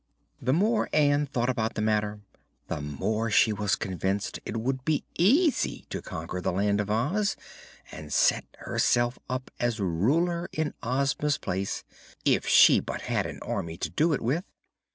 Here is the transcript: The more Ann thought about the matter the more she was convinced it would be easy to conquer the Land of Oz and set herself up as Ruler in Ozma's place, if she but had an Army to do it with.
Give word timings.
The 0.41 0.51
more 0.51 0.89
Ann 0.93 1.27
thought 1.27 1.47
about 1.47 1.75
the 1.75 1.81
matter 1.83 2.21
the 2.69 2.81
more 2.81 3.29
she 3.29 3.53
was 3.53 3.75
convinced 3.75 4.39
it 4.47 4.57
would 4.57 4.83
be 4.83 5.03
easy 5.15 5.85
to 5.91 6.01
conquer 6.01 6.41
the 6.41 6.51
Land 6.51 6.81
of 6.81 6.89
Oz 6.89 7.37
and 7.91 8.11
set 8.11 8.45
herself 8.61 9.19
up 9.29 9.51
as 9.59 9.79
Ruler 9.79 10.49
in 10.53 10.73
Ozma's 10.81 11.37
place, 11.37 11.83
if 12.25 12.47
she 12.47 12.79
but 12.79 13.01
had 13.01 13.27
an 13.27 13.37
Army 13.43 13.77
to 13.77 13.91
do 13.91 14.11
it 14.13 14.21
with. 14.21 14.43